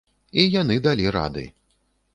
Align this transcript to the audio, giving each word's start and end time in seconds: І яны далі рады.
І 0.43 0.45
яны 0.61 0.79
далі 0.87 1.05
рады. 1.19 1.47